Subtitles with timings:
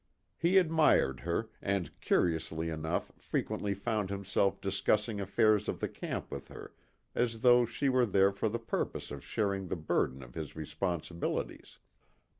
[0.35, 6.47] He admired her, and curiously enough frequently found himself discussing affairs of the camp with
[6.47, 6.73] her
[7.13, 11.77] as though she were there for the purpose of sharing the burden of his responsibilities.